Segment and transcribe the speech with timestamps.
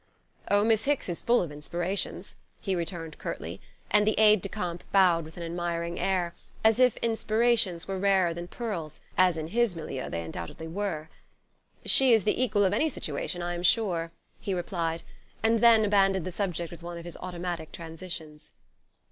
[0.49, 3.61] "Oh, Miss Hicks is full of inspirations," he returned curtly,
[3.91, 8.33] and the aide de camp bowed with an admiring air, as if inspirations were rarer
[8.33, 11.09] than pearls, as in his milieu they undoubtedly were.
[11.85, 15.03] "She is the equal of any situation, I am sure," he replied;
[15.43, 18.53] and then abandoned the subject with one of his automatic transitions.